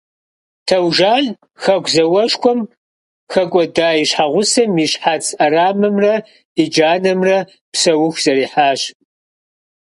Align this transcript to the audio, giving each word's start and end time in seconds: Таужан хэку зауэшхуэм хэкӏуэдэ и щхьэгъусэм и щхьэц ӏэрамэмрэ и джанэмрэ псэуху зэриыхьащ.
Таужан 0.67 1.25
хэку 1.63 1.89
зауэшхуэм 1.93 2.59
хэкӏуэдэ 3.31 3.87
и 4.01 4.03
щхьэгъусэм 4.09 4.71
и 4.85 4.87
щхьэц 4.91 5.25
ӏэрамэмрэ 5.37 6.15
и 6.61 6.63
джанэмрэ 6.73 7.37
псэуху 7.71 8.21
зэриыхьащ. 8.23 8.81